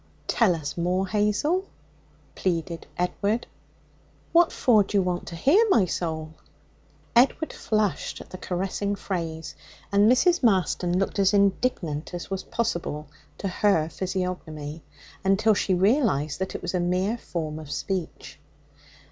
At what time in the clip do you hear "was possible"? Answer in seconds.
12.31-13.09